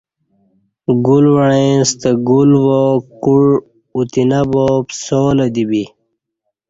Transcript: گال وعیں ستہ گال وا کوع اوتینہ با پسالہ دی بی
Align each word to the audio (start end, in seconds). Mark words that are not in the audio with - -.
گال 1.05 1.25
وعیں 1.35 1.75
ستہ 1.89 2.09
گال 2.27 2.51
وا 2.65 2.79
کوع 3.23 3.47
اوتینہ 3.95 4.39
با 4.51 4.65
پسالہ 4.87 5.47
دی 5.53 5.63
بی 5.69 5.83